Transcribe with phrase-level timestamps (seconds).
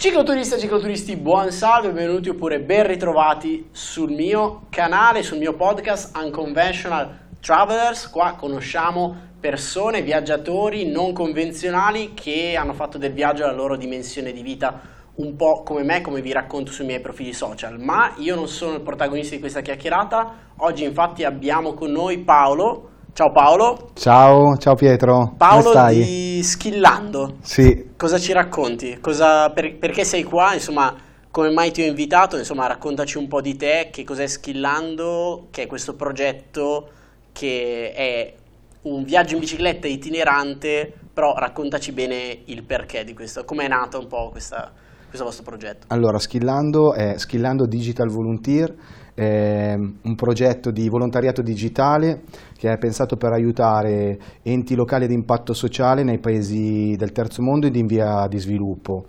[0.00, 6.16] Cicloturiste e cicloturisti, buon salve, benvenuti oppure ben ritrovati sul mio canale, sul mio podcast
[6.16, 8.08] Unconventional Travelers.
[8.08, 14.40] Qua conosciamo persone, viaggiatori non convenzionali che hanno fatto del viaggio la loro dimensione di
[14.40, 14.80] vita
[15.16, 17.78] un po' come me, come vi racconto sui miei profili social.
[17.78, 20.52] Ma io non sono il protagonista di questa chiacchierata.
[20.60, 22.89] Oggi infatti abbiamo con noi Paolo.
[23.12, 23.90] Ciao Paolo.
[23.94, 25.34] Ciao, ciao Pietro.
[25.36, 27.38] Paolo di Skillando.
[27.42, 27.90] Sì.
[27.96, 28.98] Cosa ci racconti?
[29.00, 30.54] Cosa, per, perché sei qua?
[30.54, 30.94] Insomma,
[31.30, 32.36] come mai ti ho invitato?
[32.36, 36.88] Insomma, raccontaci un po' di te, che cos'è Skillando, che è questo progetto
[37.32, 38.34] che è
[38.82, 43.98] un viaggio in bicicletta itinerante, però raccontaci bene il perché di questo, come è nato
[43.98, 44.72] un po' questa,
[45.06, 45.86] questo vostro progetto.
[45.88, 48.74] Allora, Skillando è Skillando Digital Volunteer,
[49.14, 52.22] è un progetto di volontariato digitale
[52.56, 57.66] che è pensato per aiutare enti locali di impatto sociale nei paesi del terzo mondo
[57.66, 59.04] ed in via di sviluppo.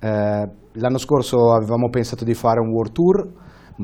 [0.00, 3.28] Eh, l'anno scorso avevamo pensato di fare un world tour,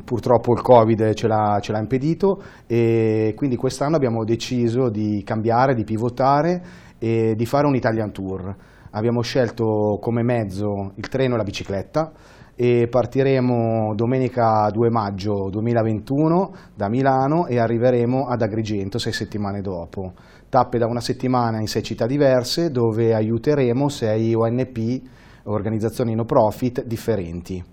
[0.04, 5.74] purtroppo il Covid ce l'ha, ce l'ha impedito e quindi quest'anno abbiamo deciso di cambiare,
[5.74, 6.62] di pivotare
[6.98, 8.54] e di fare un Italian Tour.
[8.92, 12.12] Abbiamo scelto come mezzo il treno e la bicicletta
[12.62, 20.12] e partiremo domenica 2 maggio 2021 da Milano e arriveremo ad Agrigento sei settimane dopo.
[20.46, 25.00] Tappe da una settimana in sei città diverse dove aiuteremo sei ONP,
[25.44, 27.64] organizzazioni no profit differenti.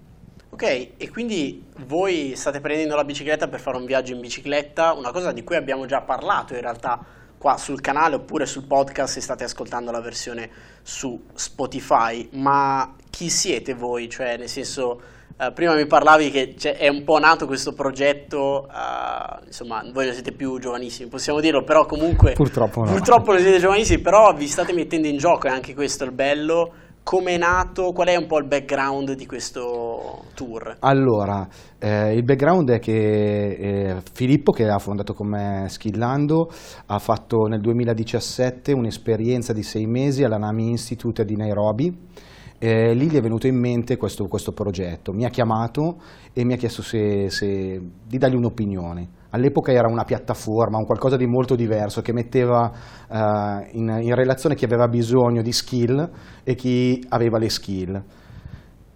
[0.51, 0.63] Ok,
[0.95, 5.33] e quindi voi state prendendo la bicicletta per fare un viaggio in bicicletta, una cosa
[5.33, 6.97] di cui abbiamo già parlato in realtà
[7.37, 10.49] qua sul canale oppure sul podcast se state ascoltando la versione
[10.81, 14.07] su Spotify, ma chi siete voi?
[14.07, 15.01] Cioè, nel senso,
[15.39, 20.13] uh, prima mi parlavi che è un po' nato questo progetto, uh, insomma, voi non
[20.13, 22.33] siete più giovanissimi, possiamo dirlo, però comunque...
[22.33, 22.91] Purtroppo no.
[22.91, 26.13] Purtroppo non siete giovanissimi, però vi state mettendo in gioco, e anche questo è il
[26.13, 27.93] bello come è nato?
[27.93, 30.75] Qual è un po' il background di questo tour?
[30.81, 31.47] Allora,
[31.79, 36.51] eh, il background è che eh, Filippo, che ha fondato con me Skillando,
[36.87, 42.26] ha fatto nel 2017 un'esperienza di sei mesi alla NAMI Institute di Nairobi.
[42.59, 45.97] Eh, lì gli è venuto in mente questo, questo, progetto, mi ha chiamato
[46.33, 51.17] e mi ha chiesto se, se, di dargli un'opinione all'epoca era una piattaforma, un qualcosa
[51.17, 52.71] di molto diverso che metteva
[53.09, 56.09] uh, in, in, relazione chi aveva bisogno di skill
[56.43, 58.03] e chi aveva le skill.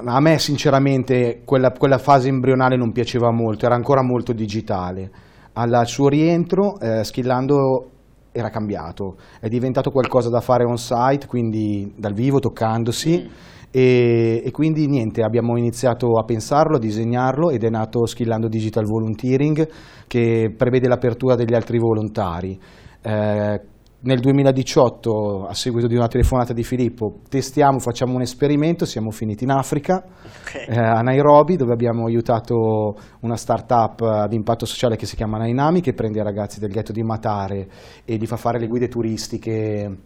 [0.04, 5.12] A me sinceramente quella, quella fase embrionale non piaceva molto, era ancora molto digitale.
[5.54, 7.91] Al suo rientro, eh, Skillando
[8.32, 13.28] era cambiato, è diventato qualcosa da fare on site, quindi dal vivo, toccandosi.
[13.28, 18.50] Mm e, e, quindi niente, abbiamo iniziato a pensarlo, a disegnarlo ed è nato Skillando
[18.50, 19.68] Digital Volunteering
[20.08, 22.60] che prevede l'apertura degli altri volontari.
[23.02, 23.62] Eh,
[24.04, 29.44] nel 2018, a seguito di una telefonata di Filippo, testiamo, facciamo un esperimento, siamo finiti
[29.44, 30.04] in Africa,
[30.42, 30.66] okay.
[30.66, 35.82] eh, a Nairobi, dove abbiamo aiutato una start-up di impatto sociale che si chiama Nainami,
[35.82, 37.68] che prende i ragazzi del ghetto di Matare
[38.04, 39.98] e li fa fare le guide turistiche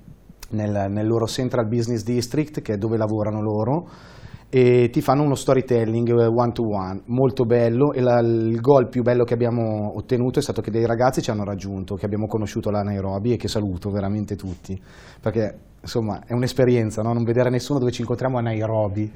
[0.49, 3.87] nel, nel loro Central Business District, che è dove lavorano loro,
[4.55, 7.91] e ti fanno uno storytelling one to one molto bello.
[7.91, 11.29] E la, il gol più bello che abbiamo ottenuto è stato che dei ragazzi ci
[11.29, 14.81] hanno raggiunto, che abbiamo conosciuto là a Nairobi e che saluto veramente tutti,
[15.19, 17.13] perché insomma è un'esperienza, no?
[17.13, 19.09] non vedere nessuno dove ci incontriamo a Nairobi,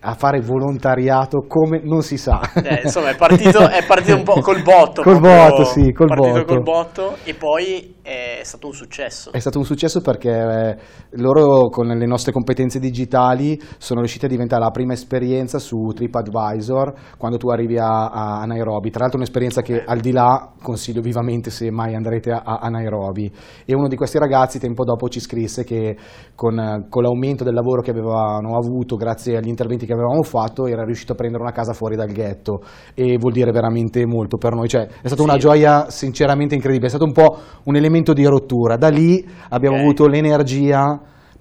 [0.00, 2.40] a fare volontariato come non si sa.
[2.64, 5.02] Eh, insomma è partito, è partito, un po' col botto.
[5.02, 6.44] Col botto, sì, col botto.
[6.44, 9.32] col botto e poi è stato un successo.
[9.32, 10.76] È stato un successo perché eh,
[11.16, 16.94] loro con le nostre competenze digitali sono riusciti a diventare la prima esperienza su TripAdvisor
[17.18, 21.50] quando tu arrivi a, a Nairobi, tra l'altro un'esperienza che al di là consiglio vivamente
[21.50, 23.30] se mai andrete a, a Nairobi
[23.64, 25.96] e uno di questi ragazzi tempo dopo ci scrisse che
[26.34, 30.84] con, con l'aumento del lavoro che avevano avuto grazie agli interventi che avevamo fatto era
[30.84, 32.62] riuscito a prendere una casa fuori dal ghetto.
[32.94, 35.22] E vuol dire veramente molto per noi, cioè, è stata sì.
[35.22, 39.76] una gioia sinceramente incredibile, è stato un po' un elemento di rottura, da lì abbiamo
[39.76, 39.86] okay.
[39.86, 41.00] avuto l'energia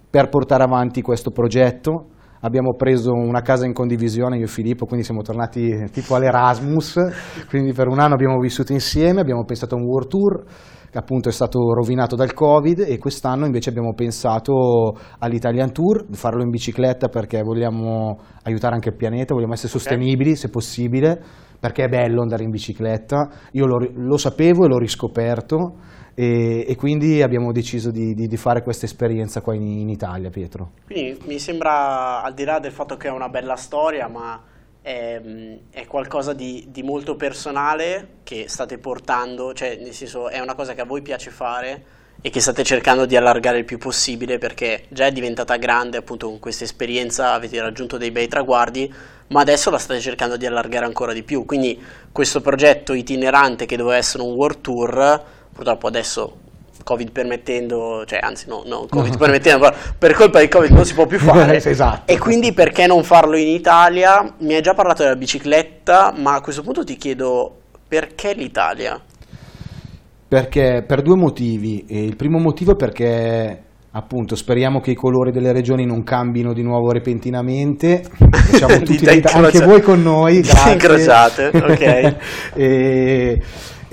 [0.09, 2.09] per portare avanti questo progetto.
[2.41, 6.99] Abbiamo preso una casa in condivisione io e Filippo, quindi siamo tornati tipo all'Erasmus,
[7.47, 10.43] quindi per un anno abbiamo vissuto insieme, abbiamo pensato a un world tour
[10.93, 16.43] che appunto è stato rovinato dal Covid e quest'anno invece abbiamo pensato all'Italian Tour, farlo
[16.43, 20.35] in bicicletta perché vogliamo aiutare anche il pianeta, vogliamo essere sostenibili okay.
[20.35, 21.19] se possibile,
[21.59, 25.77] perché è bello andare in bicicletta, io lo, lo sapevo e l'ho riscoperto
[26.13, 30.29] e, e, quindi abbiamo deciso di, di, di fare questa esperienza qua in, in Italia,
[30.29, 30.73] Pietro.
[30.85, 34.39] Quindi mi sembra, al di là del fatto che è una bella storia, ma
[34.83, 35.21] è,
[35.71, 40.73] è qualcosa di, di, molto personale che state portando, cioè nel senso è una cosa
[40.73, 41.85] che a voi piace fare
[42.21, 46.27] e che state cercando di allargare il più possibile perché già è diventata grande, appunto
[46.27, 48.93] con questa esperienza avete raggiunto dei bei traguardi,
[49.27, 51.45] ma adesso la state cercando di allargare ancora di più.
[51.45, 51.81] Quindi
[52.11, 56.42] questo progetto itinerante che doveva essere un world tour, purtroppo adesso
[56.83, 61.05] Covid permettendo, cioè anzi no, no Covid permettendo, per colpa di Covid non si può
[61.05, 61.55] più fare.
[61.55, 62.11] esatto.
[62.11, 64.35] E quindi perché non farlo in Italia?
[64.39, 68.99] Mi hai già parlato della bicicletta, ma a questo punto ti chiedo perché l'Italia?
[70.27, 71.85] Perché per due motivi.
[71.89, 73.61] Il primo motivo è perché
[73.95, 78.03] appunto speriamo che i colori delle regioni non cambino di nuovo repentinamente.
[78.17, 80.37] Facciamo tutti anche voi con noi.
[80.37, 82.15] Incrociate, ok.
[82.55, 83.41] e,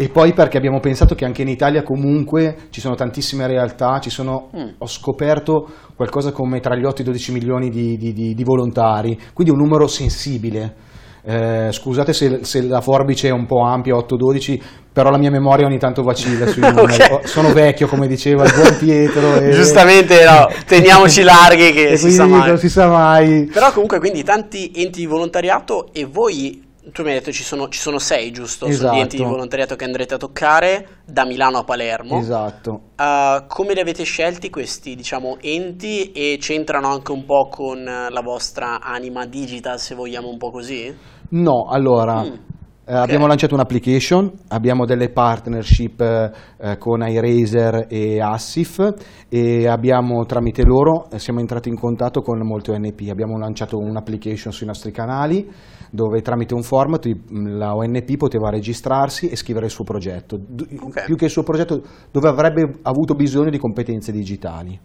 [0.05, 4.11] e, poi perché abbiamo pensato che anche in Italia comunque ci sono tantissime realtà, ci
[4.11, 4.69] sono, mm.
[4.79, 9.19] ho scoperto qualcosa come tra gli 8 e i 12 milioni di, di, di, volontari,
[9.35, 10.89] quindi un numero sensibile
[11.23, 14.59] eh, scusate se, se, la forbice è un po' ampia, 8-12,
[14.93, 16.95] però la mia memoria ogni tanto vacilla sui numeri.
[16.95, 17.27] okay.
[17.27, 19.29] Sono vecchio, come diceva il buon Pietro.
[19.41, 19.53] E...
[19.53, 23.49] Giustamente, no, teniamoci larghi che si sa si sa mai.
[23.53, 27.69] Però comunque, quindi tanti enti di volontariato e voi tu mi hai detto ci sono,
[27.69, 28.67] ci sono sei, giusto?
[28.67, 28.97] Esatto.
[28.97, 32.19] Enti di volontariato che andrete a toccare da Milano a Palermo.
[32.19, 32.81] Esatto.
[32.97, 38.21] Uh, come li avete scelti questi, diciamo, enti e c'entrano anche un po' con la
[38.23, 40.95] vostra anima digital, se vogliamo un po' così?
[41.31, 42.23] No, allora...
[42.23, 42.59] Mm.
[42.91, 43.05] Eh, okay.
[43.05, 48.95] Abbiamo lanciato un'application, abbiamo delle partnership eh, con iRazer e Assif
[49.29, 54.51] e abbiamo tramite loro eh, siamo entrati in contatto con molte ONP, abbiamo lanciato un'application
[54.51, 55.49] sui nostri canali
[55.91, 60.39] dove tramite un format la ONP poteva registrarsi e scrivere il suo progetto,
[60.81, 61.05] okay.
[61.05, 64.79] più che il suo progetto dove avrebbe avuto bisogno di competenze digitali.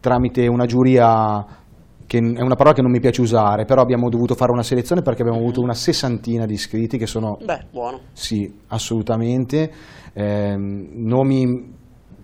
[0.00, 1.60] Tramite una giuria
[2.06, 5.00] che è una parola che non mi piace usare, però abbiamo dovuto fare una selezione
[5.00, 7.38] perché abbiamo avuto una sessantina di iscritti che sono...
[7.42, 8.00] Beh, buono.
[8.12, 9.72] Sì, assolutamente.
[10.12, 11.80] Eh, nomi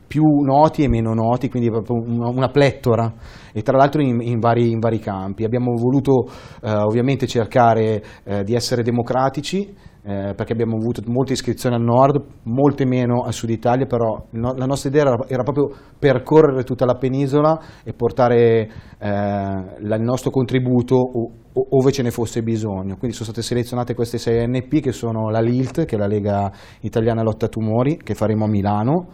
[0.09, 3.13] più noti e meno noti, quindi una, una plettora
[3.53, 5.45] e tra l'altro in, in, vari, in, vari, campi.
[5.45, 6.27] Abbiamo voluto
[6.63, 12.23] eh, ovviamente cercare eh, di essere democratici eh, perché abbiamo avuto molte iscrizioni al nord,
[12.45, 16.87] molte meno al sud Italia, però no, la nostra idea era, era, proprio percorrere tutta
[16.87, 18.69] la penisola e portare eh,
[18.99, 20.97] la, il nostro contributo
[21.53, 22.97] ove ce ne fosse bisogno.
[22.97, 26.51] Quindi sono state selezionate queste sei NP che sono la LILT, che è la Lega
[26.81, 29.09] Italiana Lotta Tumori, che faremo a Milano,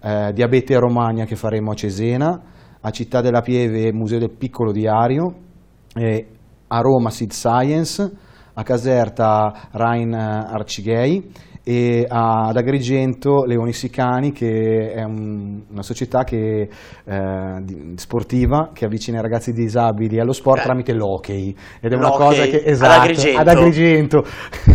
[0.00, 2.42] eh, Diabete Romagna che faremo a Cesena,
[2.80, 5.34] a Città della Pieve Museo del Piccolo Diario,
[5.94, 6.26] eh,
[6.68, 8.12] a Roma Seed Science,
[8.54, 11.32] a Caserta Rhein Arcighei
[11.68, 16.66] e ad Agrigento Leoni Sicani che è un, una società che,
[17.04, 17.62] eh,
[17.96, 20.62] sportiva che avvicina i ragazzi disabili allo sport eh.
[20.62, 24.24] tramite l'hockey ed è una cosa che esatto, ad Agrigento, ad Agrigento.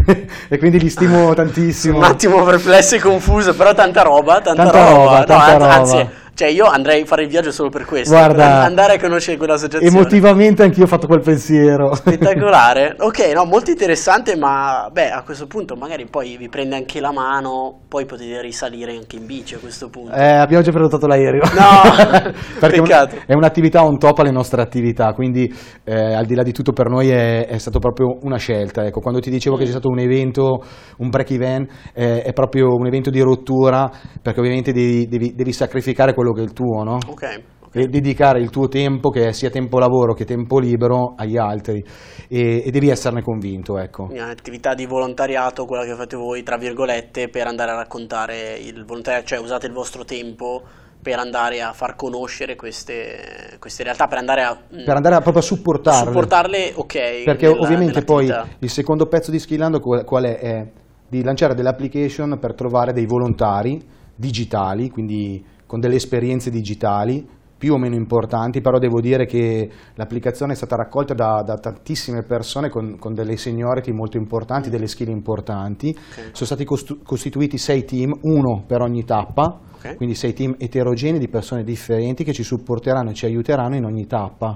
[0.50, 4.90] e quindi li stimo tantissimo un attimo perplesso e confuso però tanta roba tanta, tanta
[4.90, 5.74] roba, roba, tanta no, roba.
[5.74, 8.16] anzi cioè, io andrei a fare il viaggio solo per questo.
[8.16, 9.86] Guarda, per andare a conoscere quell'associazione.
[9.86, 11.94] Emotivamente anch'io ho fatto quel pensiero.
[11.94, 12.96] Spettacolare.
[13.00, 17.12] ok, no, molto interessante, ma beh, a questo punto magari poi vi prende anche la
[17.12, 20.16] mano, poi potete risalire anche in bici a questo punto.
[20.16, 21.44] Eh, abbiamo già prenotato l'aereo.
[21.44, 23.18] No, perché peccato.
[23.28, 25.54] è un'attività on top alle nostre attività, quindi
[25.84, 28.84] eh, al di là di tutto per noi è, è stata proprio una scelta.
[28.84, 29.60] Ecco, quando ti dicevo mm.
[29.60, 30.64] che c'è stato un evento,
[30.98, 33.88] un break event, eh, è proprio un evento di rottura,
[34.20, 36.98] perché ovviamente devi, devi, devi sacrificare quello quello che è il tuo, no?
[37.08, 37.84] Okay, okay.
[37.84, 41.84] E dedicare il tuo tempo, che è sia tempo lavoro che tempo libero, agli altri
[42.30, 44.08] e, e devi esserne convinto, ecco.
[44.10, 49.26] Un'attività di volontariato, quella che fate voi, tra virgolette, per andare a raccontare il volontariato,
[49.26, 50.62] cioè usate il vostro tempo
[51.04, 55.20] per andare a far conoscere queste, queste realtà, per andare a, mm, per andare a
[55.20, 56.06] proprio a supportarle.
[56.06, 57.24] Supportarle, ok.
[57.26, 60.38] Perché nella, ovviamente poi il secondo pezzo di Skillando qual, qual è?
[60.38, 60.72] È
[61.10, 63.80] di lanciare delle application per trovare dei volontari
[64.16, 67.28] digitali, quindi con delle esperienze digitali
[67.58, 72.22] più o meno importanti, però devo dire che l'applicazione è stata raccolta da, da tantissime
[72.22, 75.90] persone con, con, delle seniority molto importanti, delle skill importanti.
[75.90, 76.30] Okay.
[76.32, 76.64] Sono stati
[77.04, 79.96] costituiti sei team, uno per ogni tappa, okay.
[79.96, 84.06] quindi sei team eterogenei di persone differenti che ci supporteranno e ci aiuteranno in ogni
[84.06, 84.56] tappa.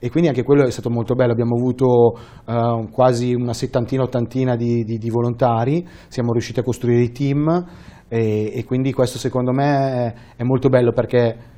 [0.00, 4.56] E quindi anche quello è stato molto bello, abbiamo avuto uh, quasi una settantina, ottantina
[4.56, 9.52] di, di, di volontari, siamo riusciti a costruire i team e, e quindi questo secondo
[9.52, 11.54] me è, è molto bello perché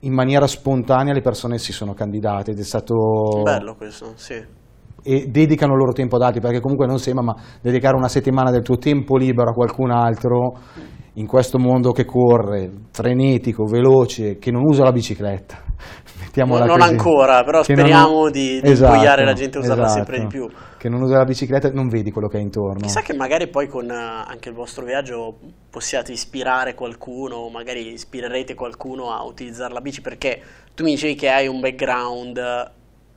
[0.00, 3.42] in maniera spontanea le persone si sono candidate ed è stato...
[3.42, 4.42] Bello questo, sì.
[5.02, 8.50] e dedicano il loro tempo ad altri, perché comunque non sembra, ma dedicare una settimana
[8.50, 10.58] del tuo tempo libero a qualcun altro
[11.20, 15.62] in questo mondo che corre, frenetico, veloce, che non usa la bicicletta.
[16.18, 16.90] Mettiamola non così.
[16.90, 18.30] ancora, però che speriamo non...
[18.30, 19.96] di, di esatto, la gente a usarla esatto.
[19.96, 20.48] sempre di più.
[20.78, 22.80] Che non usa la bicicletta e non vedi quello che è intorno.
[22.80, 25.36] Chissà che magari poi con uh, anche il vostro viaggio
[25.68, 30.40] possiate ispirare qualcuno, magari ispirerete qualcuno a utilizzare la bici, perché
[30.74, 32.70] tu mi dicevi che hai un background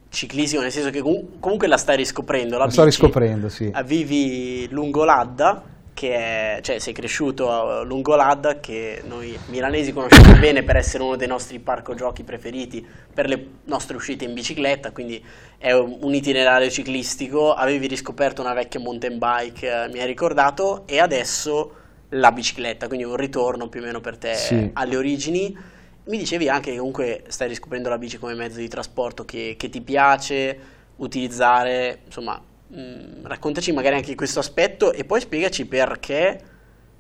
[0.10, 2.58] ciclismo, nel senso che comunque la stai riscoprendo.
[2.58, 3.72] La, la sto riscoprendo, sì.
[3.86, 5.72] Vivi lungo l'Adda
[6.04, 11.16] che è, cioè sei cresciuto lungo l'Adda che noi milanesi conosciamo bene per essere uno
[11.16, 15.24] dei nostri parco giochi preferiti per le nostre uscite in bicicletta, quindi
[15.58, 21.00] è un itinerario ciclistico, avevi riscoperto una vecchia mountain bike, eh, mi hai ricordato, e
[21.00, 21.74] adesso
[22.10, 24.72] la bicicletta, quindi un ritorno più o meno per te sì.
[24.74, 25.58] alle origini.
[26.06, 29.70] Mi dicevi anche che comunque stai riscoprendo la bici come mezzo di trasporto che, che
[29.70, 30.60] ti piace
[30.98, 36.42] utilizzare, insomma Mm, raccontaci magari anche questo aspetto e poi spiegaci perché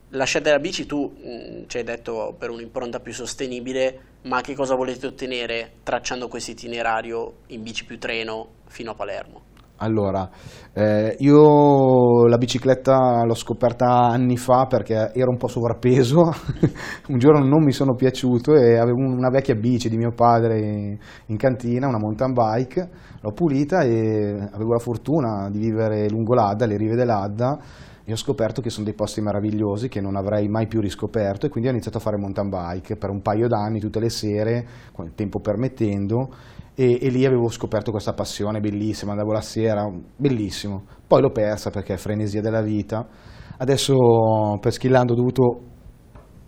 [0.10, 4.42] la scelta della bici tu mh, mm, ci hai detto per un'impronta più sostenibile, ma
[4.42, 9.53] che cosa volete ottenere tracciando questo itinerario in bici più treno fino a Palermo?
[9.84, 10.30] Allora,
[10.72, 16.22] eh, io la bicicletta l'ho scoperta anni fa perché ero un po' sovrappeso,
[17.10, 21.36] un giorno non mi sono piaciuto e avevo una vecchia bici di mio padre in
[21.36, 26.78] cantina, una mountain bike, l'ho pulita e avevo la fortuna di vivere lungo l'Adda, le
[26.78, 27.60] rive dell'Adda
[28.06, 31.50] e ho scoperto che sono dei posti meravigliosi che non avrei mai più riscoperto e
[31.50, 34.66] quindi ho iniziato a fare mountain bike per un paio d'anni tutte le sere,
[34.98, 36.30] il tempo permettendo
[36.76, 40.86] e, e, lì avevo scoperto questa passione bellissima, andavo la sera, bellissimo.
[41.06, 43.08] Poi l'ho persa perché è frenesia della vita.
[43.58, 43.94] Adesso
[44.60, 45.62] per Schillando ho dovuto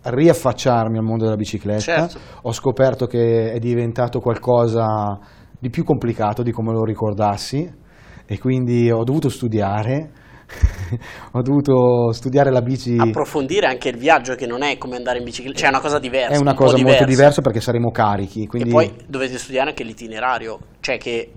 [0.01, 2.07] riaffacciarmi al mondo della bicicletta.
[2.07, 2.19] Certo.
[2.41, 5.19] Ho scoperto che è diventato qualcosa
[5.59, 7.71] di più complicato di come lo ricordassi
[8.25, 10.23] e quindi ho dovuto studiare
[11.33, 12.95] ho dovuto studiare la bici.
[12.97, 15.99] Approfondire anche il viaggio che non è come andare in bicicletta, cioè è una cosa
[15.99, 16.35] diversa.
[16.35, 18.47] È una un cosa molto diversa perché saremo carichi.
[18.47, 18.69] Quindi...
[18.69, 21.31] E poi dovete studiare anche l'itinerario, cioè che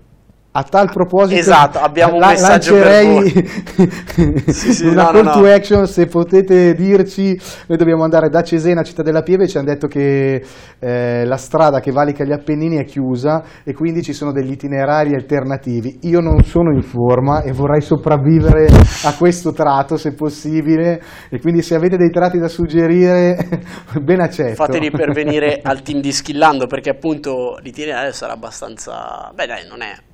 [0.51, 3.31] a tal proposito, esatto, abbiamo un la, messaggio lancerei
[4.51, 5.87] sì, sì, una no, call no, to action.
[5.87, 9.47] Se potete dirci, noi dobbiamo andare da Cesena a Città della Pieve.
[9.47, 10.43] Ci hanno detto che
[10.79, 15.15] eh, la strada che valica gli Appennini è chiusa e quindi ci sono degli itinerari
[15.15, 15.99] alternativi.
[16.03, 18.67] Io non sono in forma e vorrei sopravvivere
[19.05, 21.01] a questo tratto se possibile.
[21.29, 23.37] E quindi, se avete dei tratti da suggerire,
[24.03, 24.55] ben accetto.
[24.55, 29.31] Fateli pervenire al team di Schillando perché, appunto, l'itinerario sarà abbastanza.
[29.35, 30.08] Beh, dai, non è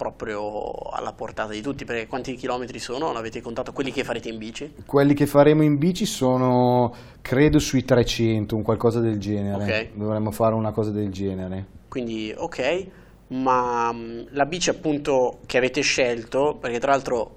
[0.00, 3.12] proprio alla portata di tutti, perché quanti chilometri sono?
[3.12, 4.72] L'avete contato quelli che farete in bici?
[4.86, 9.62] Quelli che faremo in bici sono, credo, sui 300, un qualcosa del genere.
[9.62, 9.90] Okay.
[9.92, 11.66] Dovremmo fare una cosa del genere.
[11.88, 12.86] Quindi, ok,
[13.28, 17.36] ma mm, la bici appunto che avete scelto, perché tra l'altro,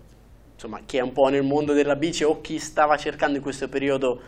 [0.54, 3.68] insomma, chi è un po' nel mondo della bici o chi stava cercando in questo
[3.68, 4.22] periodo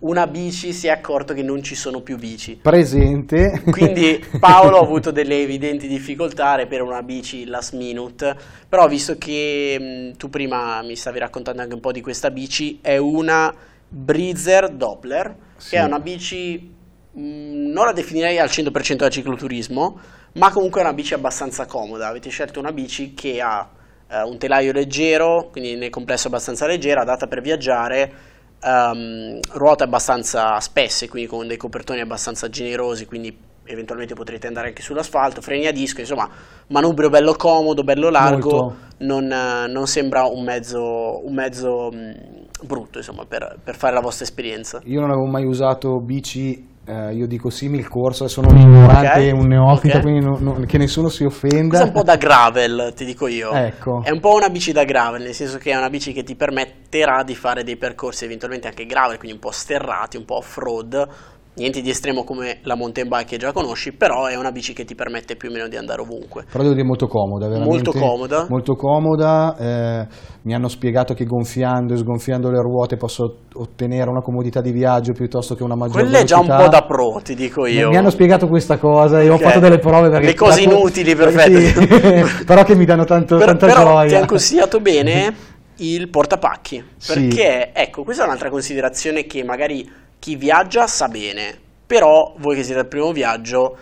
[0.00, 2.58] una bici si è accorto che non ci sono più bici.
[2.62, 3.62] Presente.
[3.70, 8.34] Quindi Paolo ha avuto delle evidenti difficoltà per una bici last minute,
[8.68, 9.76] però visto che
[10.12, 13.54] mh, tu prima mi stavi raccontando anche un po' di questa bici, è una
[13.88, 15.70] Breezer Doppler, sì.
[15.70, 16.72] che è una bici,
[17.12, 17.20] mh,
[17.70, 19.98] non la definirei al 100% da cicloturismo,
[20.34, 22.08] ma comunque è una bici abbastanza comoda.
[22.08, 23.68] Avete scelto una bici che ha
[24.08, 28.29] eh, un telaio leggero, quindi nel complesso abbastanza leggera, adatta per viaggiare,
[28.62, 34.82] um, ruote abbastanza spesse, quindi con dei copertoni abbastanza generosi, quindi eventualmente potrete andare anche
[34.82, 36.28] sull'asfalto, freni a disco, insomma,
[36.68, 43.24] manubrio bello comodo, bello largo, non, non, sembra un mezzo, un mezzo mh, brutto insomma,
[43.26, 44.80] per, per, fare la vostra esperienza.
[44.84, 49.30] Io non avevo mai usato bici eh, io dico simil corsa, sono un ignorante, okay.
[49.30, 50.02] un neofita, okay.
[50.02, 51.68] quindi no, no, che nessuno si offenda.
[51.68, 53.52] Questo è un po' da gravel, ti dico io.
[53.52, 54.02] Ecco.
[54.02, 56.34] È un po' una bici da gravel, nel senso che è una bici che ti
[56.34, 61.08] permetterà di fare dei percorsi eventualmente anche gravel, quindi un po' sterrati, un po' off-road,
[61.60, 64.84] niente di estremo come la mountain bike che già conosci, però è una bici che
[64.84, 66.44] ti permette più o meno di andare ovunque.
[66.50, 67.74] Però devo dire molto comoda, veramente.
[67.74, 68.46] Molto comoda.
[68.48, 70.06] Molto comoda, eh,
[70.42, 75.12] mi hanno spiegato che gonfiando e sgonfiando le ruote posso ottenere una comodità di viaggio
[75.12, 77.90] piuttosto che una maggiore Quella è già un po' da pro, ti dico io.
[77.90, 79.34] Mi hanno spiegato questa cosa e okay.
[79.34, 80.26] ho fatto delle prove perché...
[80.26, 81.60] Le cose inutili, perfetto.
[81.60, 84.08] Sì, però che mi danno tanto, per, tanta però gioia.
[84.08, 85.34] ti hanno consigliato bene
[85.76, 87.80] il portapacchi, perché, sì.
[87.80, 92.78] ecco, questa è un'altra considerazione che magari chi viaggia sa bene, però voi che siete
[92.78, 93.76] al primo viaggio,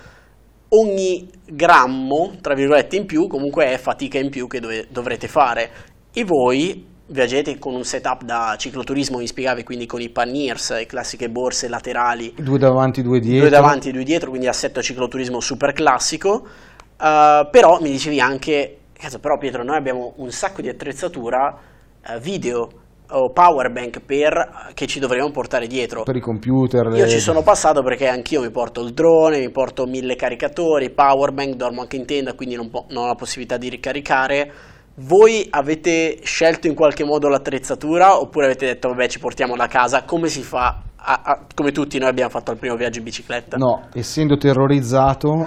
[0.71, 5.71] ogni grammo, tra virgolette, in più comunque è fatica in più che dov- dovrete fare
[6.11, 10.87] e voi viaggiate con un setup da cicloturismo, mi spiegavi, quindi con i panniers, le
[10.87, 12.35] classiche borse laterali.
[12.37, 13.49] Due davanti, due dietro.
[13.49, 16.47] Due davanti, due dietro, quindi assetto cicloturismo super classico.
[16.99, 21.57] Uh, però mi dicevi anche cazzo, però Pietro, noi abbiamo un sacco di attrezzatura
[22.05, 22.69] eh, video
[23.11, 26.03] o power bank per, che ci dovremmo portare dietro.
[26.03, 26.87] Per i computer.
[26.87, 27.09] Io le...
[27.09, 31.55] ci sono passato perché anch'io mi porto il drone, mi porto mille caricatori, power bank,
[31.55, 34.53] dormo anche in tenda, quindi non, non ho la possibilità di ricaricare.
[34.97, 40.03] Voi avete scelto in qualche modo l'attrezzatura oppure avete detto vabbè ci portiamo da casa?
[40.03, 40.83] Come si fa?
[40.97, 43.57] A, a, come tutti noi abbiamo fatto il primo viaggio in bicicletta?
[43.57, 45.47] No, essendo terrorizzato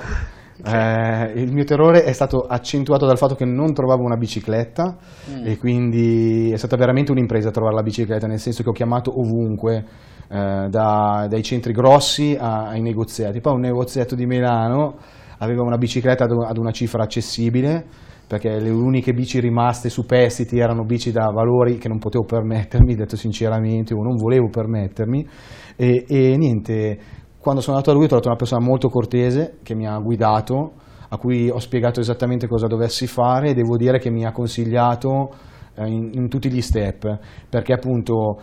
[0.63, 4.97] eh, il mio terrore è stato accentuato dal fatto che non trovavo una bicicletta
[5.31, 5.45] mm.
[5.45, 9.85] e quindi è stata veramente un'impresa trovare la bicicletta, nel senso che ho chiamato ovunque,
[10.29, 13.41] eh, da, dai centri grossi a, ai negoziati.
[13.41, 14.97] Poi un negoziato di Milano
[15.39, 17.85] aveva una bicicletta ad, ad una cifra accessibile,
[18.27, 23.17] perché le uniche bici rimaste superstiti erano bici da valori che non potevo permettermi, detto
[23.17, 25.27] sinceramente, o non volevo permettermi,
[25.75, 26.97] e, e niente
[27.41, 30.73] quando sono andato da lui ho trovato una persona molto cortese che mi ha guidato,
[31.09, 35.31] a cui ho spiegato esattamente cosa dovessi fare e devo dire che mi ha consigliato
[35.75, 37.19] eh, in, in, tutti gli step,
[37.49, 38.39] perché appunto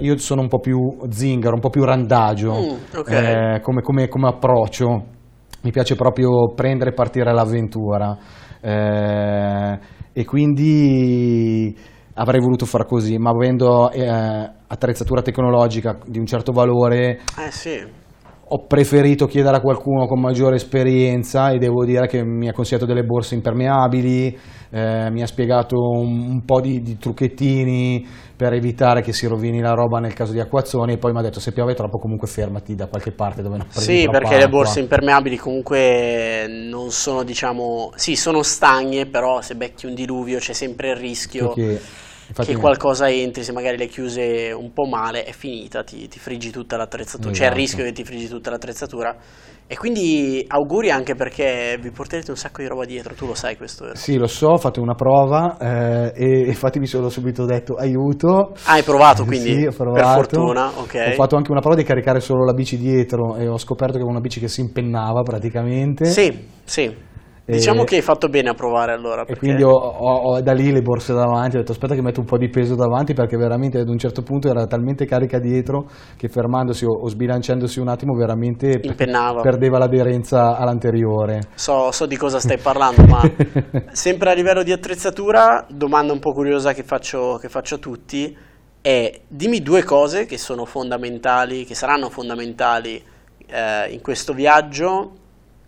[0.00, 0.76] io sono un po' più
[1.08, 3.54] zingaro, un po' più randagio mm, okay.
[3.54, 5.04] eh, come, come, come, approccio,
[5.62, 8.18] mi piace proprio prendere e partire all'avventura.
[8.60, 9.78] Eh,
[10.12, 11.74] e quindi
[12.14, 17.20] avrei voluto fare così, ma avendo eh, attrezzatura tecnologica di un certo valore...
[17.38, 18.00] Eh sì
[18.54, 22.84] ho preferito chiedere a qualcuno con maggiore esperienza e devo dire che mi ha consigliato
[22.84, 24.38] delle borse impermeabili,
[24.70, 28.06] eh, mi ha spiegato un, un po' di, di, trucchettini
[28.36, 31.22] per evitare che si rovini la roba nel caso di acquazzoni e poi mi ha
[31.22, 34.38] detto se piove troppo comunque fermati da qualche parte dove non prendi Sì, perché acqua.
[34.38, 40.38] le borse impermeabili comunque non sono diciamo, sì sono stagne però se becchi un diluvio
[40.38, 41.54] c'è sempre il rischio...
[41.54, 41.80] Perché
[42.32, 46.18] Infatti che qualcosa entri, se magari le chiuse un po' male, è finita, ti, ti
[46.18, 47.44] friggi tutta l'attrezzatura, esatto.
[47.44, 49.14] c'è il rischio che ti friggi tutta l'attrezzatura.
[49.66, 53.56] E quindi auguri anche perché vi porterete un sacco di roba dietro, tu lo sai
[53.56, 53.84] questo?
[53.84, 53.96] Vero?
[53.96, 58.54] Sì, lo so, ho fatto una prova eh, e infatti mi sono subito detto aiuto.
[58.64, 59.54] Ah, hai provato quindi?
[59.54, 60.04] Sì, ho provato.
[60.04, 61.04] Per fortuna, ok.
[61.08, 64.02] Ho fatto anche una prova di caricare solo la bici dietro e ho scoperto che
[64.02, 66.06] era una bici che si impennava praticamente.
[66.06, 67.10] Sì, sì.
[67.44, 69.24] Diciamo che hai fatto bene a provare allora.
[69.24, 69.32] Perché...
[69.32, 72.20] E quindi ho, ho, ho, da lì le borse davanti, ho detto aspetta che metto
[72.20, 75.86] un po' di peso davanti perché veramente ad un certo punto era talmente carica dietro
[76.16, 79.40] che fermandosi o, o sbilanciandosi un attimo veramente Impennava.
[79.40, 81.40] perdeva l'aderenza all'anteriore.
[81.54, 83.20] So, so di cosa stai parlando, ma
[83.90, 88.36] sempre a livello di attrezzatura, domanda un po' curiosa che faccio, che faccio a tutti
[88.80, 93.00] è dimmi due cose che sono fondamentali, che saranno fondamentali
[93.46, 95.12] eh, in questo viaggio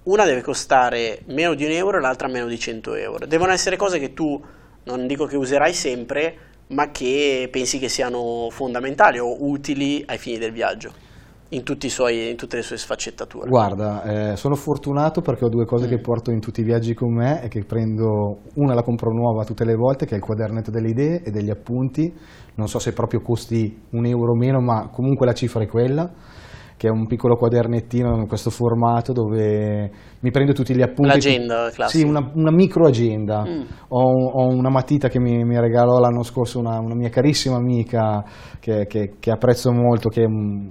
[0.05, 3.27] una deve costare meno di un euro e l'altra meno di 100 euro.
[3.27, 4.41] Devono essere cose che tu,
[4.85, 6.37] non dico che userai sempre,
[6.69, 10.93] ma che pensi che siano fondamentali o utili ai fini del viaggio.
[11.51, 13.49] In, suoi, in, tutte le sue sfaccettature.
[13.49, 15.89] Guarda, eh, sono fortunato perché ho due cose mm.
[15.89, 19.45] che porto in tutti i viaggi con me e che prendo, una la compro nuova
[19.45, 22.13] tutte le volte, che è il quadernetto delle idee e degli appunti,
[22.57, 26.11] non so se proprio costi un euro o meno, ma comunque la cifra è quella
[26.85, 31.13] che è un piccolo quadernettino in questo formato dove mi prendo tutti gli appunti.
[31.13, 31.89] L'agenda classica.
[31.89, 33.43] Sì, una, una micro agenda.
[33.43, 33.63] Mm.
[33.89, 38.23] Ho, ho, una matita che mi, mi regalò l'anno scorso una, una, mia carissima amica
[38.61, 40.69] che, che, che apprezzo molto, che è un,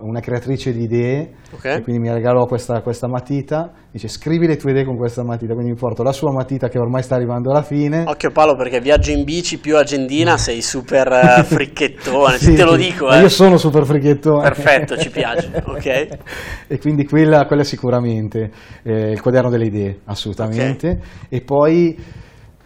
[0.00, 1.82] una creatrice di idee, okay.
[1.82, 5.72] quindi mi regalò questa, questa, matita, dice scrivi le tue idee con questa matita, quindi
[5.72, 8.04] mi porto la sua matita che ormai sta arrivando alla fine.
[8.06, 12.76] Occhio Paolo perché viaggio in bici più agendina sei super uh, fricchettone, sì, te lo
[12.76, 13.10] dico.
[13.10, 13.20] Eh.
[13.20, 14.42] Io sono super fricchettone.
[14.42, 16.08] Perfetto, ci piace, ok.
[16.66, 18.50] e quindi quella, quella sicuramente,
[18.82, 20.88] eh, il quaderno delle idee, assolutamente.
[20.88, 21.02] Okay.
[21.28, 21.96] E poi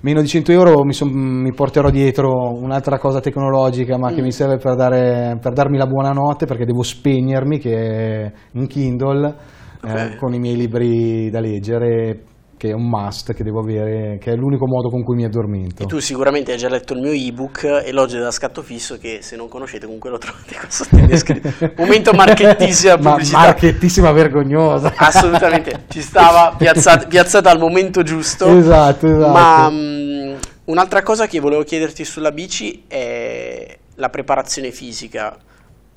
[0.03, 4.15] meno di 100 euro mi, son, mi porterò dietro un'altra cosa tecnologica ma mm.
[4.15, 8.67] che mi serve per, dare, per, darmi la buonanotte perché devo spegnermi che è un
[8.67, 9.35] Kindle
[9.83, 10.13] okay.
[10.13, 12.25] eh, con i miei libri da leggere
[12.63, 15.83] che è un must che devo avere, che è l'unico modo con cui mi addormento.
[15.83, 19.35] E tu sicuramente hai già letto il mio ebook Elogio da scatto fisso che se
[19.35, 21.75] non conoscete comunque lo trovate qua sotto in descrizione.
[21.77, 23.37] Momento marchettissima pubblicità.
[23.37, 24.93] Ma marchettissima vergognosa.
[24.97, 28.47] Assolutamente, ci stava piazzata, piazzata al momento giusto.
[28.47, 29.33] Esatto, esatto.
[29.33, 30.35] Ma mm,
[30.67, 35.37] un'altra cosa che volevo chiederti sulla bici è la preparazione fisica.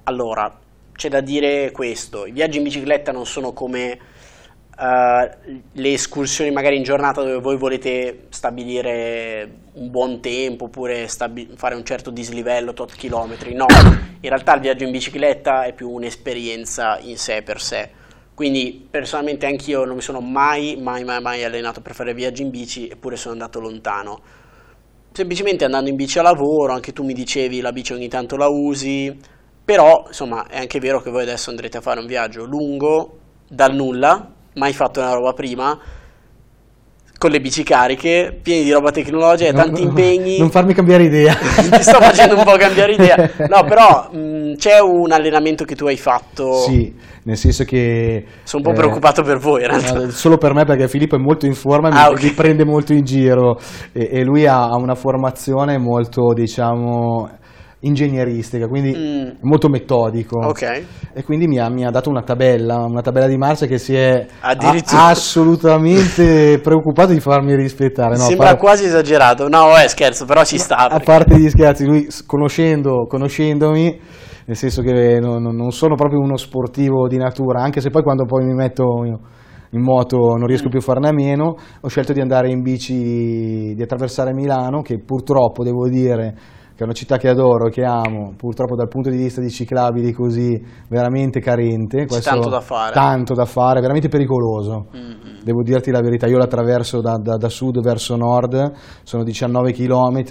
[0.05, 0.51] Allora,
[0.93, 3.99] c'è da dire questo, i viaggi in bicicletta non sono come
[4.77, 11.75] Uh, le escursioni magari in giornata dove voi volete stabilire un buon tempo oppure fare
[11.75, 13.67] un certo dislivello tot chilometri, no,
[14.19, 17.89] in realtà il viaggio in bicicletta è più un'esperienza in sé per sé.
[18.33, 22.49] Quindi personalmente anch'io non mi sono mai, mai, mai, mai allenato per fare viaggi in
[22.49, 24.19] bici, eppure sono andato lontano.
[25.13, 28.49] Semplicemente andando in bici a lavoro, anche tu mi dicevi la bici ogni tanto la
[28.49, 29.17] usi,
[29.63, 33.73] però insomma è anche vero che voi adesso andrete a fare un viaggio lungo dal
[33.73, 35.77] nulla, mai fatto una roba prima,
[37.17, 40.37] con le bici cariche, pieni di roba tecnologica No, tanti impegni.
[40.39, 41.33] Non farmi cambiare idea.
[41.39, 43.15] Ti sto facendo un po' cambiare idea.
[43.47, 46.53] No, però mh, c'è un allenamento che tu hai fatto.
[46.61, 48.25] Sì, nel senso che...
[48.43, 49.93] Sono un po' eh, preoccupato per voi, in realtà.
[49.93, 52.21] no, Solo per me perché Filippo è molto in forma, mi, Ah, ok.
[52.21, 53.59] mi prende molto in giro
[53.93, 57.29] e, e lui ha ha una formazione molto, diciamo,
[57.85, 59.29] ingegneristica, quindi Mm.
[59.41, 60.39] molto metodico.
[60.39, 60.83] Ok.
[61.13, 63.95] E quindi mi ha, mi ha dato una tabella, una tabella di marcia che si
[63.95, 64.55] è a-
[65.09, 68.15] assolutamente preoccupato di farmi rispettare.
[68.17, 69.47] No, a Sembra par- quasi esagerato.
[69.47, 70.77] No, è scherzo, però ci sta.
[70.77, 73.99] a perché- parte gli scherzi, lui conoscendo, conoscendomi,
[74.45, 78.25] nel senso che non, non- sono proprio uno sportivo di natura, anche se poi quando
[78.25, 79.17] poi mi metto in,
[79.71, 83.73] in moto non riesco più a farne a meno, ho scelto di andare in bici,
[83.75, 86.33] di attraversare Milano, che purtroppo devo dire
[86.75, 90.11] che è una città che adoro, che amo, purtroppo dal punto di vista di ciclabili
[90.11, 92.03] così veramente carente.
[92.05, 92.91] C'è tanto da fare.
[92.93, 94.87] Tanto da fare, veramente pericoloso.
[94.95, 99.23] Mm, Devo dirti la verità, io la attraverso da, da- da sud verso nord, sono
[99.23, 100.23] 19 km,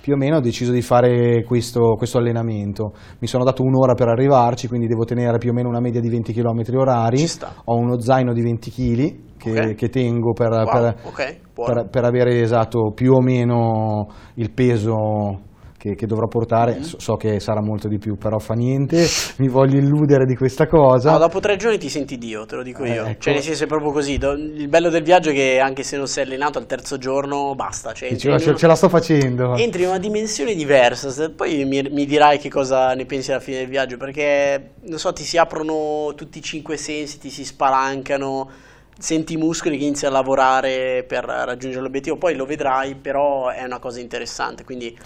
[0.00, 2.92] più o meno ho deciso di fare questo, questo allenamento.
[3.20, 6.08] Mi sono dato un'ora per arrivarci, quindi devo tenere più o meno una media di
[6.10, 7.18] 20 km orari.
[7.18, 7.52] Ci sta.
[7.64, 9.74] Ho uno zaino di 20 kg che, Ok.
[9.74, 11.72] che tengo per, Wow, per- ok, buono.
[11.74, 15.48] per- per avere esatto più o meno il peso
[15.80, 16.72] che, che dovrò portare.
[16.74, 16.82] Mm-hmm.
[16.82, 19.06] So, so che sarà molto di più, però fa niente,
[19.38, 21.12] mi voglio illudere di questa cosa.
[21.12, 23.04] No, dopo tre giorni ti senti Dio, te lo dico Eh, io.
[23.06, 23.22] ecco.
[23.22, 24.18] Cioè, nel senso è proprio così.
[24.18, 27.54] Do- Il bello del viaggio è che anche se non sei allenato al terzo giorno,
[27.54, 27.94] basta.
[27.94, 29.54] Cioè, Dici, entri, "Oh, in ce, una- ce la sto facendo.
[29.56, 31.30] entri in una dimensione diversa.
[31.30, 33.96] Poi mi, mi dirai che cosa ne pensi alla fine del viaggio.
[33.96, 38.50] Perché, non so, ti si aprono tutti i cinque sensi, ti si spalancano.
[39.00, 42.16] Senti i muscoli che inizi a lavorare per raggiungere l'obiettivo.
[42.18, 44.62] Poi lo vedrai, però è una cosa interessante.
[44.64, 44.96] Quindi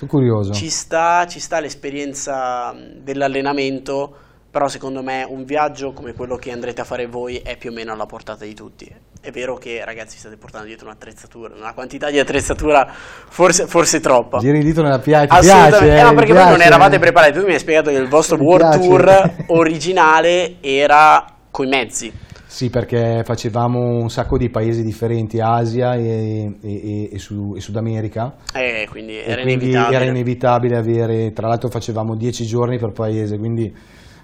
[0.50, 4.16] ci sta, ci sta l'esperienza mh, dell'allenamento,
[4.50, 7.72] però secondo me un viaggio come quello che andrete a fare voi è più o
[7.72, 8.92] meno alla portata di tutti.
[9.20, 12.87] È vero che ragazzi state portando dietro un'attrezzatura, una quantità di attrezzatura
[13.28, 14.40] forse, forse troppa.
[14.40, 15.98] Giri il dito nella ti Assolutamente, piace?
[15.98, 16.62] eh, ma ti perché voi non piace?
[16.62, 18.68] eravate preparati, tu mi hai spiegato che il vostro Ti World piace?
[18.68, 22.12] Tour originale era coi mezzi.
[22.55, 27.61] Sì, perché facevamo un sacco di paesi differenti, Asia e, e- e- e Su- e
[27.61, 28.37] Sud America.
[28.55, 29.97] Eh, quindi E era quindi inevitabile.
[29.97, 33.64] era inevitabile avere, tra l'altro facevamo 10 giorni per paese, quindi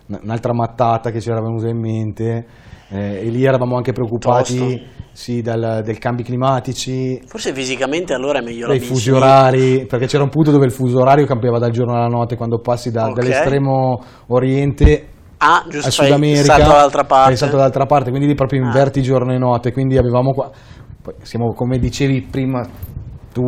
[0.06, 2.46] un- un'altra mattata che ci era venuta in mente.
[2.92, 8.42] eh, e lì eravamo anche preoccupati sì, dal, dei cambi climatici, Forse fisicamente allora è
[8.42, 11.70] meglio la dei fusi orari, perché c'era un punto dove il fuso orario cambiava dal
[11.70, 13.14] giorno alla notte, quando passi da- Ok.
[13.14, 15.09] dall'estremo oriente
[15.42, 17.36] Ah, giusto, fai Sud America salto dall'altra parte.
[17.36, 18.66] salto dall'altra parte quindi lì proprio Ah.
[18.66, 20.50] inverti giorno e notte quindi avevamo qua
[21.02, 22.60] poi siamo come dicevi prima
[23.32, 23.42] tu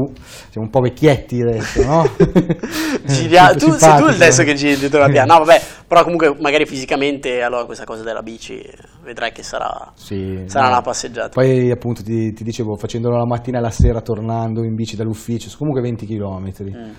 [0.48, 2.05] siamo un po' vecchietti adesso no?
[3.05, 5.35] Giria- Sim- tu, sei tu adesso che giri dietro la piana.
[5.35, 8.62] No, vabbè, però comunque magari fisicamente allora questa cosa della bici
[9.02, 10.70] vedrai che sarà, Sì, sarà no.
[10.72, 11.28] una passeggiata.
[11.31, 15.50] poi appunto ti, ti dicevo facendolo la mattina e la sera tornando in bici dall'ufficio
[15.59, 16.90] comunque 20 km Mm.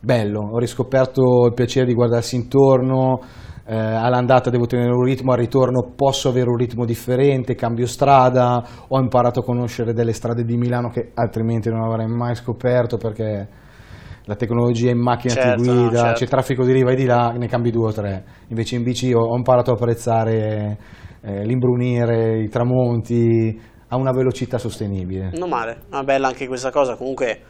[0.00, 3.20] bello ho riscoperto il piacere di guardarsi intorno
[3.64, 8.62] eh, all'andata devo tenere un ritmo, al ritorno posso avere un ritmo differente, cambio strada,
[8.88, 13.48] ho imparato a conoscere delle strade di Milano che altrimenti non avrei mai scoperto perché
[14.24, 16.18] la tecnologia in macchina Certo, ti no, guida, certo.
[16.20, 18.24] c'è traffico di riva e di là, ne cambi due o tre.
[18.48, 20.78] Invece in bici ho, ho imparato a apprezzare
[21.22, 25.30] eh, l'imbrunire, i tramonti a una velocità sostenibile.
[25.34, 26.96] Non male, ma bella anche questa cosa.
[26.96, 27.40] Comunque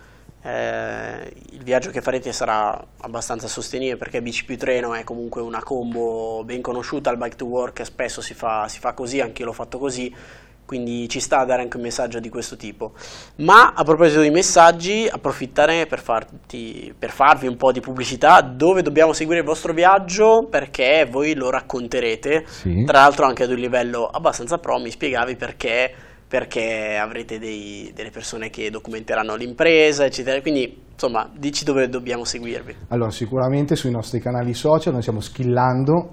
[0.45, 5.63] eh, il viaggio che farete sarà abbastanza sostenibile perché bici più treno è comunque una
[5.63, 7.11] combo ben conosciuta.
[7.11, 10.15] Al bike to work spesso si fa, si fa così, anche io l'ho fatto così.
[10.65, 12.93] Quindi ci sta a dare anche un messaggio di questo tipo.
[13.37, 18.81] Ma a proposito di messaggi, approfittare per, farti, per farvi un po' di pubblicità dove
[18.81, 22.47] dobbiamo seguire il vostro viaggio perché voi lo racconterete.
[22.47, 22.85] Sì.
[22.85, 25.95] Tra l'altro anche ad un livello abbastanza pro, mi spiegavi perché,
[26.33, 30.41] perché avrete dei- delle persone che documenteranno l'impresa, eccetera.
[30.41, 32.75] Quindi, insomma, dici dove dobbiamo seguirvi.
[32.89, 36.13] Allora, sicuramente sui nostri canali social noi stiamo skillando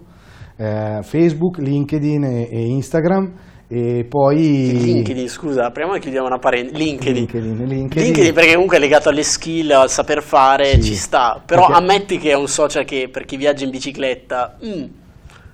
[0.58, 3.34] eh, Facebook, LinkedIn e, e Instagram
[3.70, 4.36] e poi
[4.74, 6.84] LinkedIn, scusa, apriamo e chiudiamo una parentesi.
[6.84, 7.14] LinkedIn.
[7.14, 8.04] LinkedIn, LinkedIn.
[8.04, 10.84] LinkedIn perché comunque è legato alle skill, al saper fare, Sì.
[10.84, 11.42] ci sta.
[11.46, 14.84] Però Perché- ammetti che è un social che per chi viaggia in bicicletta mm,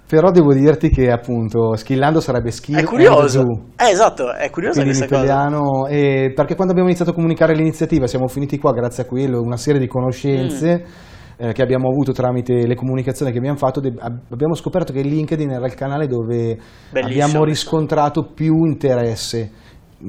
[0.08, 3.42] Però devo dirti che appunto skillando sarebbe skill è curioso.
[3.76, 7.56] Eh, esatto, è curiosa Quindi in questa italiano, e perché quando abbiamo iniziato a comunicare
[7.56, 11.48] l'iniziativa siamo finiti qua grazie a quello, una serie di conoscenze Mm.
[11.50, 13.82] eh, che abbiamo avuto tramite le comunicazioni che abbiamo fatto,
[14.30, 16.56] abbiamo scoperto che LinkedIn era il canale dove
[16.92, 19.52] Bellissimo abbiamo riscontrato più interesse,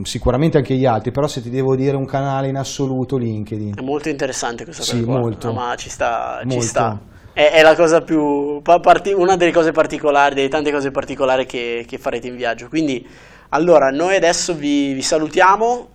[0.02, 3.78] sicuramente anche gli altri, però se ti devo dire un canale in assoluto LinkedIn.
[3.78, 5.18] È molto interessante questa Sì, cosa qua.
[5.20, 5.46] molto.
[5.48, 6.62] No, ma ci sta, ci Molto.
[6.62, 7.00] sta.
[7.36, 11.44] È, è la cosa più pa- parti- una delle cose particolari, delle tante cose particolari
[11.44, 12.68] che, che farete in viaggio.
[12.68, 13.06] Quindi,
[13.50, 15.88] allora, noi adesso vi, vi salutiamo.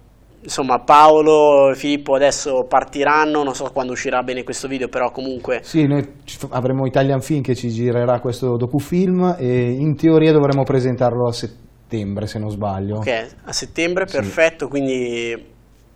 [0.43, 5.61] insomma Paolo e Filippo adesso partiranno, non so quando uscirà bene questo video, però comunque...
[5.63, 6.07] Sì, noi
[6.49, 12.27] avremo Italian Film che ci girerà questo docufilm e in teoria dovremo presentarlo a settembre
[12.27, 12.97] se non sbaglio.
[12.97, 14.71] Ok, a settembre, perfetto, sì.
[14.71, 15.49] quindi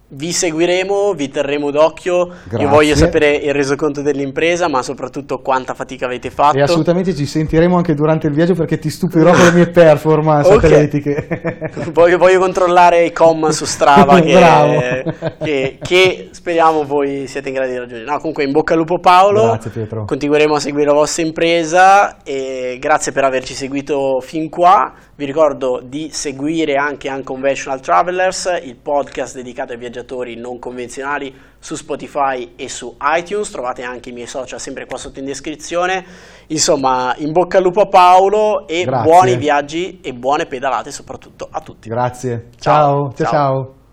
[0.07, 2.27] vi seguiremo, vi terremo d'occhio.
[2.27, 2.59] Grazie.
[2.59, 6.57] Io voglio sapere il resoconto dell'impresa, ma soprattutto quanta fatica avete fatto.
[6.57, 10.53] E assolutamente ci sentiremo anche durante il viaggio perché ti stupirò con le mie performance
[10.53, 10.71] okay.
[10.71, 11.71] atletiche.
[11.91, 15.03] voglio, voglio, controllare i com su Strava che,
[15.41, 18.09] che, che, speriamo voi siete in grado di raggiungere.
[18.09, 19.43] No, comunque in bocca al lupo Paolo.
[19.45, 20.05] Grazie Pietro.
[20.05, 24.93] Continueremo a seguire la vostra impresa e grazie per averci seguito fin qua.
[25.17, 31.75] Vi ricordo di seguire anche Unconventional Travelers, il podcast dedicato ai viaggiatori non convenzionali su
[31.75, 33.49] Spotify e su iTunes.
[33.49, 36.05] Trovate anche i miei social sempre qua sotto in descrizione.
[36.47, 39.11] Insomma, in bocca al lupo a Paolo e Grazie.
[39.11, 41.89] buoni viaggi e buone pedalate soprattutto a tutti.
[41.89, 42.49] Grazie.
[42.59, 43.11] ciao.
[43.11, 43.13] ciao.
[43.15, 43.31] ciao.
[43.31, 43.83] ciao.